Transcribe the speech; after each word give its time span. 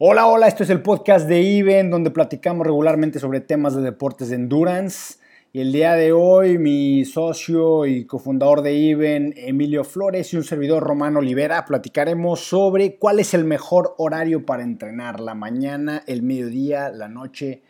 Hola, 0.00 0.28
hola, 0.28 0.46
esto 0.46 0.62
es 0.62 0.70
el 0.70 0.80
podcast 0.80 1.26
de 1.26 1.40
Iben, 1.40 1.90
donde 1.90 2.12
platicamos 2.12 2.64
regularmente 2.64 3.18
sobre 3.18 3.40
temas 3.40 3.74
de 3.74 3.82
deportes 3.82 4.28
de 4.28 4.36
endurance. 4.36 5.18
Y 5.52 5.60
el 5.60 5.72
día 5.72 5.94
de 5.94 6.12
hoy, 6.12 6.56
mi 6.56 7.04
socio 7.04 7.84
y 7.84 8.06
cofundador 8.06 8.62
de 8.62 8.74
Iben, 8.74 9.34
Emilio 9.36 9.82
Flores, 9.82 10.32
y 10.32 10.36
un 10.36 10.44
servidor 10.44 10.84
Romano 10.84 11.18
Olivera, 11.18 11.64
platicaremos 11.64 12.38
sobre 12.38 12.96
cuál 12.96 13.18
es 13.18 13.34
el 13.34 13.44
mejor 13.44 13.96
horario 13.98 14.46
para 14.46 14.62
entrenar, 14.62 15.18
la 15.18 15.34
mañana, 15.34 16.04
el 16.06 16.22
mediodía, 16.22 16.90
la 16.90 17.08
noche, 17.08 17.64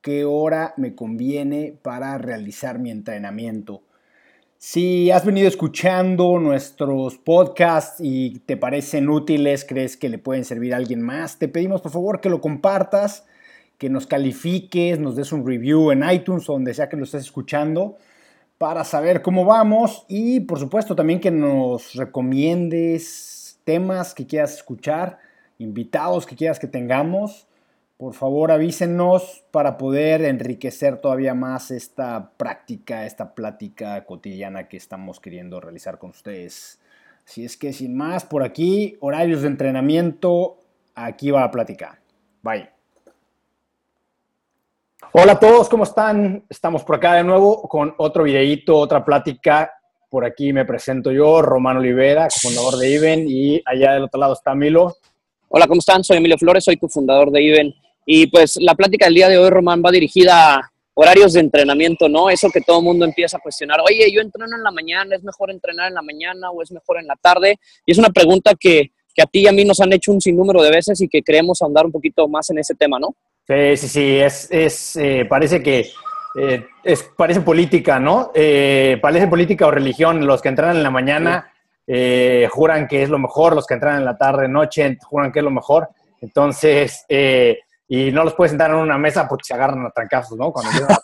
qué 0.00 0.24
hora 0.24 0.72
me 0.78 0.94
conviene 0.94 1.78
para 1.82 2.16
realizar 2.16 2.78
mi 2.78 2.90
entrenamiento. 2.90 3.82
Si 4.64 5.10
has 5.10 5.24
venido 5.24 5.48
escuchando 5.48 6.38
nuestros 6.38 7.18
podcasts 7.18 7.96
y 8.00 8.38
te 8.46 8.56
parecen 8.56 9.10
útiles, 9.10 9.64
crees 9.68 9.96
que 9.96 10.08
le 10.08 10.18
pueden 10.18 10.44
servir 10.44 10.72
a 10.72 10.76
alguien 10.76 11.02
más, 11.02 11.40
te 11.40 11.48
pedimos 11.48 11.80
por 11.80 11.90
favor 11.90 12.20
que 12.20 12.30
lo 12.30 12.40
compartas, 12.40 13.26
que 13.76 13.90
nos 13.90 14.06
califiques, 14.06 15.00
nos 15.00 15.16
des 15.16 15.32
un 15.32 15.44
review 15.44 15.90
en 15.90 16.08
iTunes 16.08 16.48
o 16.48 16.52
donde 16.52 16.74
sea 16.74 16.88
que 16.88 16.96
lo 16.96 17.02
estés 17.02 17.24
escuchando 17.24 17.96
para 18.56 18.84
saber 18.84 19.20
cómo 19.20 19.44
vamos. 19.44 20.06
Y 20.06 20.38
por 20.38 20.60
supuesto 20.60 20.94
también 20.94 21.18
que 21.18 21.32
nos 21.32 21.94
recomiendes 21.94 23.58
temas 23.64 24.14
que 24.14 24.28
quieras 24.28 24.54
escuchar, 24.54 25.18
invitados 25.58 26.24
que 26.24 26.36
quieras 26.36 26.60
que 26.60 26.68
tengamos 26.68 27.48
por 28.02 28.14
favor 28.14 28.50
avísenos 28.50 29.44
para 29.52 29.78
poder 29.78 30.24
enriquecer 30.24 31.00
todavía 31.00 31.34
más 31.34 31.70
esta 31.70 32.32
práctica, 32.36 33.06
esta 33.06 33.32
plática 33.32 34.04
cotidiana 34.04 34.66
que 34.66 34.76
estamos 34.76 35.20
queriendo 35.20 35.60
realizar 35.60 36.00
con 36.00 36.10
ustedes. 36.10 36.80
Así 37.24 37.44
es 37.44 37.56
que 37.56 37.72
sin 37.72 37.96
más, 37.96 38.24
por 38.24 38.42
aquí, 38.42 38.96
horarios 38.98 39.42
de 39.42 39.46
entrenamiento, 39.46 40.58
aquí 40.96 41.30
va 41.30 41.42
la 41.42 41.52
plática. 41.52 42.00
Bye. 42.42 42.70
Hola 45.12 45.34
a 45.34 45.38
todos, 45.38 45.68
¿cómo 45.68 45.84
están? 45.84 46.44
Estamos 46.48 46.82
por 46.82 46.96
acá 46.96 47.14
de 47.14 47.22
nuevo 47.22 47.68
con 47.68 47.94
otro 47.98 48.24
videíto, 48.24 48.78
otra 48.78 49.04
plática. 49.04 49.74
Por 50.10 50.24
aquí 50.24 50.52
me 50.52 50.64
presento 50.64 51.12
yo, 51.12 51.40
Romano 51.40 51.78
Olivera, 51.78 52.26
fundador 52.30 52.78
de 52.78 52.90
IBEN, 52.90 53.26
y 53.28 53.62
allá 53.64 53.92
del 53.92 54.02
otro 54.02 54.18
lado 54.18 54.32
está 54.32 54.56
Milo. 54.56 54.96
Hola, 55.50 55.68
¿cómo 55.68 55.78
están? 55.78 56.02
Soy 56.02 56.16
Emilio 56.16 56.36
Flores, 56.36 56.64
soy 56.64 56.76
cofundador 56.76 57.30
de 57.30 57.42
IBEN 57.42 57.81
y 58.06 58.26
pues 58.26 58.56
la 58.60 58.74
plática 58.74 59.06
del 59.06 59.14
día 59.14 59.28
de 59.28 59.38
hoy, 59.38 59.50
Román, 59.50 59.82
va 59.84 59.90
dirigida 59.90 60.54
a 60.54 60.72
horarios 60.94 61.32
de 61.32 61.40
entrenamiento, 61.40 62.08
¿no? 62.08 62.30
Eso 62.30 62.50
que 62.50 62.60
todo 62.60 62.78
el 62.78 62.84
mundo 62.84 63.04
empieza 63.04 63.36
a 63.36 63.40
cuestionar. 63.40 63.80
Oye, 63.80 64.10
yo 64.12 64.20
entreno 64.20 64.54
en 64.56 64.62
la 64.62 64.70
mañana, 64.70 65.16
¿es 65.16 65.22
mejor 65.22 65.50
entrenar 65.50 65.88
en 65.88 65.94
la 65.94 66.02
mañana 66.02 66.50
o 66.50 66.62
es 66.62 66.70
mejor 66.70 66.98
en 66.98 67.06
la 67.06 67.16
tarde? 67.16 67.58
Y 67.86 67.92
es 67.92 67.98
una 67.98 68.10
pregunta 68.10 68.52
que, 68.58 68.92
que 69.14 69.22
a 69.22 69.26
ti 69.26 69.40
y 69.40 69.46
a 69.46 69.52
mí 69.52 69.64
nos 69.64 69.80
han 69.80 69.92
hecho 69.92 70.12
un 70.12 70.20
sinnúmero 70.20 70.62
de 70.62 70.70
veces 70.70 71.00
y 71.00 71.08
que 71.08 71.22
queremos 71.22 71.62
ahondar 71.62 71.86
un 71.86 71.92
poquito 71.92 72.28
más 72.28 72.50
en 72.50 72.58
ese 72.58 72.74
tema, 72.74 72.98
¿no? 72.98 73.14
Sí, 73.46 73.76
sí, 73.76 73.88
sí, 73.88 74.16
es, 74.18 74.48
es 74.50 74.96
eh, 74.96 75.26
parece 75.28 75.62
que 75.62 75.90
eh, 76.36 76.66
es, 76.84 77.02
parece 77.16 77.40
política, 77.40 77.98
¿no? 77.98 78.30
Eh, 78.34 78.98
parece 79.02 79.26
política 79.26 79.66
o 79.66 79.70
religión. 79.70 80.26
Los 80.26 80.40
que 80.40 80.48
entrenan 80.48 80.76
en 80.76 80.82
la 80.82 80.90
mañana 80.90 81.48
juran 82.50 82.88
que 82.88 83.02
es 83.02 83.10
lo 83.10 83.18
mejor, 83.18 83.54
los 83.54 83.66
que 83.66 83.74
entrenan 83.74 83.98
en 83.98 84.04
la 84.04 84.16
tarde, 84.16 84.48
noche, 84.48 84.96
juran 85.02 85.32
que 85.32 85.40
es 85.40 85.44
lo 85.44 85.50
mejor. 85.50 85.88
Entonces, 86.20 87.04
y 87.94 88.10
no 88.10 88.24
los 88.24 88.32
puedes 88.32 88.52
sentar 88.52 88.70
en 88.70 88.76
una 88.76 88.96
mesa 88.96 89.28
porque 89.28 89.44
se 89.44 89.52
agarran 89.52 89.84
a 89.84 89.90
trancazos, 89.90 90.38
¿no? 90.38 90.50
Cuando 90.50 90.70
empiezan 90.70 90.96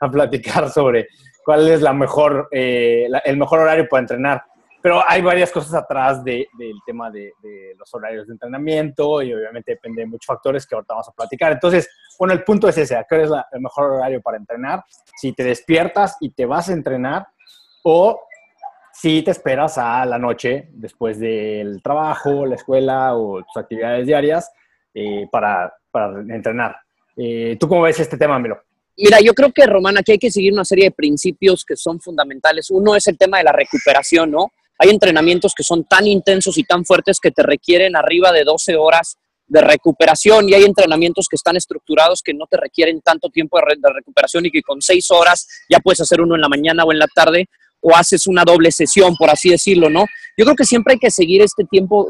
a, 0.00 0.10
platicar 0.10 0.68
sobre 0.68 1.08
cuál 1.42 1.66
es 1.66 1.80
la 1.80 1.94
mejor, 1.94 2.46
eh, 2.50 3.08
el 3.24 3.38
mejor 3.38 3.60
horario 3.60 3.88
para 3.88 4.02
entrenar. 4.02 4.44
Pero 4.82 5.02
hay 5.08 5.22
varias 5.22 5.50
cosas 5.50 5.72
atrás 5.72 6.22
del 6.22 6.46
tema 6.84 7.10
de, 7.10 7.32
los 7.78 7.94
horarios 7.94 8.26
de 8.26 8.34
entrenamiento 8.34 9.22
y 9.22 9.32
obviamente 9.32 9.72
depende 9.72 10.02
de 10.02 10.06
muchos 10.06 10.26
factores 10.26 10.66
que 10.66 10.74
ahorita 10.74 10.92
vamos 10.92 11.08
a 11.08 11.12
platicar. 11.12 11.52
Entonces, 11.52 11.88
bueno, 12.18 12.34
el 12.34 12.44
punto 12.44 12.68
es 12.68 12.76
ese, 12.76 13.02
¿cuál 13.08 13.20
es 13.22 13.30
el 13.52 13.60
mejor 13.62 13.92
horario 13.92 14.20
para 14.20 14.36
entrenar? 14.36 14.84
Si 15.16 15.32
te 15.32 15.42
despiertas 15.42 16.18
y 16.20 16.34
te 16.34 16.44
vas 16.44 16.68
a 16.68 16.74
entrenar 16.74 17.28
o 17.82 18.20
si 18.92 19.22
te 19.22 19.30
esperas 19.30 19.78
a 19.78 20.04
la 20.04 20.18
noche 20.18 20.68
después 20.72 21.18
del 21.18 21.80
trabajo, 21.82 22.44
la 22.44 22.56
escuela 22.56 23.16
o 23.16 23.38
tus 23.38 23.56
actividades 23.56 24.06
diarias 24.06 24.52
eh, 24.92 25.26
para, 25.32 25.72
para 25.94 26.20
entrenar. 26.20 26.76
Eh, 27.16 27.56
¿Tú 27.58 27.68
cómo 27.68 27.82
ves 27.82 28.00
este 28.00 28.16
tema, 28.16 28.36
Milo? 28.40 28.60
Mira, 28.96 29.20
yo 29.20 29.32
creo 29.32 29.52
que, 29.52 29.64
Román, 29.64 29.96
aquí 29.96 30.10
hay 30.12 30.18
que 30.18 30.30
seguir 30.30 30.52
una 30.52 30.64
serie 30.64 30.86
de 30.86 30.90
principios 30.90 31.64
que 31.64 31.76
son 31.76 32.00
fundamentales. 32.00 32.68
Uno 32.70 32.96
es 32.96 33.06
el 33.06 33.16
tema 33.16 33.38
de 33.38 33.44
la 33.44 33.52
recuperación, 33.52 34.32
¿no? 34.32 34.48
Hay 34.78 34.90
entrenamientos 34.90 35.54
que 35.56 35.62
son 35.62 35.84
tan 35.84 36.08
intensos 36.08 36.58
y 36.58 36.64
tan 36.64 36.84
fuertes 36.84 37.20
que 37.20 37.30
te 37.30 37.44
requieren 37.44 37.94
arriba 37.94 38.32
de 38.32 38.42
12 38.42 38.74
horas 38.74 39.18
de 39.46 39.60
recuperación 39.60 40.48
y 40.48 40.54
hay 40.54 40.64
entrenamientos 40.64 41.28
que 41.30 41.36
están 41.36 41.56
estructurados 41.56 42.22
que 42.22 42.34
no 42.34 42.46
te 42.46 42.56
requieren 42.56 43.00
tanto 43.02 43.28
tiempo 43.28 43.58
de, 43.58 43.76
de 43.76 43.92
recuperación 43.92 44.46
y 44.46 44.50
que 44.50 44.62
con 44.62 44.82
6 44.82 45.10
horas 45.12 45.46
ya 45.68 45.78
puedes 45.78 46.00
hacer 46.00 46.20
uno 46.20 46.34
en 46.34 46.40
la 46.40 46.48
mañana 46.48 46.82
o 46.84 46.90
en 46.90 46.98
la 46.98 47.06
tarde 47.06 47.46
o 47.84 47.94
haces 47.94 48.26
una 48.26 48.44
doble 48.44 48.72
sesión, 48.72 49.14
por 49.16 49.30
así 49.30 49.50
decirlo, 49.50 49.90
¿no? 49.90 50.06
Yo 50.36 50.44
creo 50.44 50.56
que 50.56 50.64
siempre 50.64 50.94
hay 50.94 50.98
que 50.98 51.10
seguir 51.10 51.42
este 51.42 51.64
tiempo, 51.64 52.08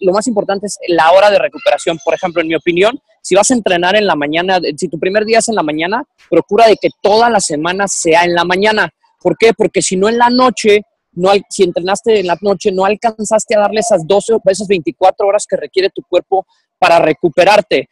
lo 0.00 0.12
más 0.12 0.26
importante 0.26 0.66
es 0.66 0.78
la 0.88 1.12
hora 1.12 1.30
de 1.30 1.38
recuperación. 1.38 1.98
Por 2.02 2.14
ejemplo, 2.14 2.40
en 2.40 2.48
mi 2.48 2.54
opinión, 2.54 2.98
si 3.22 3.34
vas 3.34 3.50
a 3.50 3.54
entrenar 3.54 3.96
en 3.96 4.06
la 4.06 4.16
mañana, 4.16 4.58
si 4.76 4.88
tu 4.88 4.98
primer 4.98 5.24
día 5.24 5.38
es 5.38 5.48
en 5.48 5.54
la 5.54 5.62
mañana, 5.62 6.02
procura 6.30 6.66
de 6.66 6.76
que 6.80 6.88
toda 7.02 7.28
la 7.28 7.40
semana 7.40 7.86
sea 7.86 8.24
en 8.24 8.34
la 8.34 8.44
mañana. 8.44 8.90
¿Por 9.20 9.36
qué? 9.38 9.52
Porque 9.52 9.82
si 9.82 9.96
no 9.96 10.08
en 10.08 10.18
la 10.18 10.30
noche, 10.30 10.82
no, 11.14 11.30
si 11.48 11.64
entrenaste 11.64 12.20
en 12.20 12.26
la 12.26 12.36
noche, 12.40 12.72
no 12.72 12.84
alcanzaste 12.84 13.56
a 13.56 13.60
darle 13.60 13.80
esas 13.80 14.06
12 14.06 14.34
o 14.34 14.40
esas 14.46 14.68
24 14.68 15.26
horas 15.26 15.46
que 15.48 15.56
requiere 15.56 15.90
tu 15.90 16.02
cuerpo 16.02 16.46
para 16.78 16.98
recuperarte. 16.98 17.88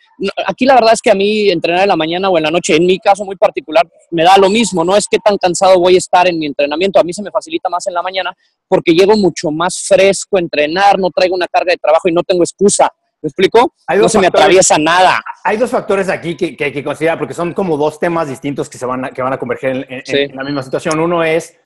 Aquí 0.46 0.66
la 0.66 0.74
verdad 0.74 0.92
es 0.92 1.00
que 1.00 1.10
a 1.10 1.14
mí 1.14 1.48
entrenar 1.48 1.82
en 1.82 1.88
la 1.88 1.96
mañana 1.96 2.28
o 2.28 2.36
en 2.36 2.44
la 2.44 2.50
noche, 2.50 2.76
en 2.76 2.84
mi 2.84 2.98
caso 2.98 3.24
muy 3.24 3.36
particular, 3.36 3.88
me 4.10 4.22
da 4.22 4.36
lo 4.36 4.50
mismo, 4.50 4.84
no 4.84 4.96
es 4.96 5.06
que 5.10 5.18
tan 5.18 5.38
cansado 5.38 5.78
voy 5.78 5.94
a 5.94 5.98
estar 5.98 6.28
en 6.28 6.38
mi 6.38 6.46
entrenamiento, 6.46 7.00
a 7.00 7.04
mí 7.04 7.12
se 7.12 7.22
me 7.22 7.30
facilita 7.30 7.68
más 7.68 7.86
en 7.86 7.94
la 7.94 8.02
mañana 8.02 8.34
porque 8.68 8.92
llego 8.92 9.16
mucho 9.16 9.50
más 9.50 9.84
fresco 9.86 10.36
a 10.36 10.40
entrenar, 10.40 10.98
no 10.98 11.10
traigo 11.10 11.34
una 11.34 11.46
carga 11.46 11.72
de 11.72 11.78
trabajo 11.78 12.08
y 12.08 12.12
no 12.12 12.22
tengo 12.22 12.42
excusa. 12.42 12.90
¿Me 13.22 13.28
explico? 13.28 13.72
no 13.88 14.08
se 14.08 14.18
me 14.18 14.26
atraviesa 14.26 14.78
nada. 14.78 15.22
Hay 15.44 15.56
dos 15.56 15.70
factores 15.70 16.08
aquí 16.08 16.36
que, 16.36 16.56
hay 16.58 16.72
que 16.72 16.82
considerar 16.82 17.18
porque 17.18 17.34
son 17.34 17.54
como 17.54 17.76
dos 17.76 18.00
temas 18.00 18.28
distintos 18.28 18.68
que, 18.68 18.78
se 18.78 18.84
van 18.84 19.04
a, 19.04 19.10
que 19.10 19.22
van 19.22 19.32
a 19.32 19.38
converger 19.38 19.86
en, 19.88 20.36
la 20.36 20.42
misma 20.42 20.62
situación. 20.64 20.98
Uno 20.98 21.22
es 21.22 21.56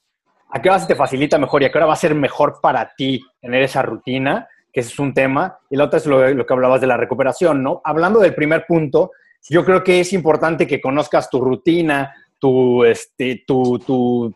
a 0.57 0.63
qué 0.63 0.71
hora 0.71 0.79
se 0.79 0.87
te 0.87 0.95
facilita 0.95 1.39
mejor 1.39 1.63
y 1.63 1.67
a 1.67 1.71
qué 1.71 1.79
hora 1.79 1.87
va 1.87 1.93
a 1.93 1.97
ser 1.97 2.15
mejor 2.15 2.61
para 2.63 2.95
ti 2.97 3.23
tener 3.41 3.63
esa 3.63 3.83
rutina 3.83 4.49
que 4.73 4.81
ese 4.81 4.93
es 4.93 4.99
un 4.99 5.15
tema, 5.15 5.59
y 5.71 5.77
la 5.77 5.85
otra 5.85 5.99
es 5.99 6.05
lo, 6.05 6.47
que 6.47 6.53
hablabas 6.53 6.83
de 6.83 6.87
la 6.87 6.99
recuperación, 6.99 7.63
¿no? 7.63 7.81
Hablando 7.83 8.21
del 8.21 8.35
primer 8.35 8.67
punto, 8.67 9.11
yo 9.49 9.65
creo 9.65 9.83
que 9.83 10.01
es 10.01 10.13
importante 10.13 10.67
que 10.67 10.83
conozcas 10.83 11.31
tu 11.31 11.41
rutina, 11.41 12.15
tu, 12.39 12.85
este, 12.85 13.43
tu, 13.47 13.79
tu, 13.79 14.35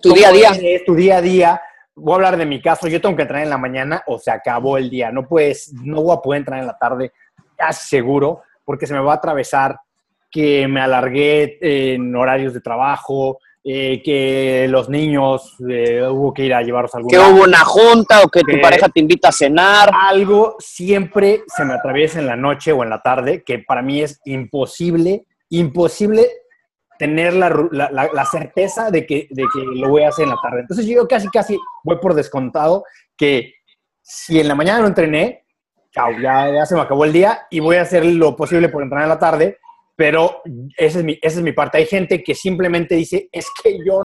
tu 0.00 0.14
día 0.14 0.28
a 0.28 0.32
día. 0.32 0.52
tu 0.86 0.94
día 0.94 1.16
a 1.16 1.20
día. 1.20 1.62
Voy 1.96 2.12
a 2.12 2.14
hablar 2.14 2.36
de 2.36 2.46
mi 2.46 2.62
caso, 2.62 2.86
yo 2.86 3.00
tengo 3.00 3.16
que 3.16 3.22
entrenar 3.22 3.42
en 3.42 3.50
la 3.50 3.58
mañana 3.58 4.00
o 4.06 4.16
se 4.16 4.30
acabó 4.30 4.78
el 4.78 4.88
día, 4.88 5.10
no 5.10 5.26
puedes, 5.26 5.72
no 5.72 6.00
voy 6.00 6.16
a 6.16 6.20
poder 6.20 6.38
entrenar 6.38 6.60
en 6.60 6.68
la 6.68 6.78
tarde, 6.78 7.12
casi 7.56 7.88
seguro, 7.88 8.42
porque 8.64 8.86
se 8.86 8.94
me 8.94 9.00
va 9.00 9.14
a 9.14 9.16
atravesar 9.16 9.76
que 10.30 10.68
me 10.68 10.80
alargué 10.80 11.58
en 11.60 12.14
horarios 12.14 12.54
de 12.54 12.60
trabajo, 12.60 13.40
eh, 13.66 14.02
que 14.04 14.66
los 14.68 14.90
niños 14.90 15.56
eh, 15.66 16.06
hubo 16.06 16.34
que 16.34 16.44
ir 16.44 16.52
a 16.52 16.60
llevarlos 16.60 16.94
a 16.94 16.98
algún 16.98 17.10
Que 17.10 17.18
hubo 17.18 17.44
una 17.44 17.64
junta 17.64 18.20
o 18.22 18.28
que, 18.28 18.40
tu 18.40 18.60
pareja 18.60 18.90
te 18.90 19.00
invita 19.00 19.30
a 19.30 19.32
cenar. 19.32 19.90
Algo 19.90 20.56
siempre 20.58 21.44
se 21.46 21.64
me 21.64 21.72
atraviesa 21.72 22.18
en 22.18 22.26
la 22.26 22.36
noche 22.36 22.72
o 22.72 22.82
en 22.82 22.90
la 22.90 23.00
tarde, 23.00 23.42
que 23.42 23.60
para 23.60 23.80
mí 23.80 24.02
es 24.02 24.20
imposible, 24.26 25.24
imposible 25.48 26.28
tener 26.98 27.32
la, 27.32 28.28
certeza 28.30 28.90
de 28.90 29.06
que, 29.06 29.28
de 29.30 29.44
que 29.50 29.60
lo 29.80 29.88
voy 29.88 30.02
a 30.02 30.10
hacer 30.10 30.24
en 30.24 30.30
la 30.32 30.40
tarde. 30.42 30.60
Entonces 30.60 30.84
yo 30.84 31.08
casi, 31.08 31.28
casi 31.28 31.58
voy 31.84 31.96
por 31.96 32.12
descontado 32.12 32.84
que 33.16 33.54
si 34.02 34.40
en 34.40 34.48
la 34.48 34.54
mañana 34.54 34.80
no 34.80 34.88
entrené, 34.88 35.46
chao, 35.90 36.10
ya, 36.20 36.52
ya 36.52 36.66
se 36.66 36.74
me 36.74 36.82
acabó 36.82 37.06
el 37.06 37.14
día 37.14 37.46
y 37.50 37.60
voy 37.60 37.76
a 37.76 37.82
hacer 37.82 38.04
lo 38.04 38.36
posible 38.36 38.68
por 38.68 38.82
entrenar 38.82 39.04
en 39.04 39.08
la 39.08 39.18
tarde 39.18 39.58
pero 39.96 40.42
esa 40.76 40.98
es, 40.98 41.04
mi, 41.04 41.18
esa 41.22 41.38
es 41.38 41.44
mi 41.44 41.52
parte. 41.52 41.78
Hay 41.78 41.86
gente 41.86 42.22
que 42.22 42.34
simplemente 42.34 42.94
dice, 42.94 43.28
es 43.30 43.46
que 43.62 43.78
yo 43.86 44.02